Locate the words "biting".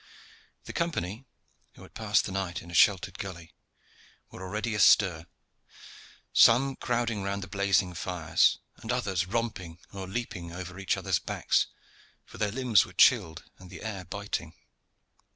14.03-14.55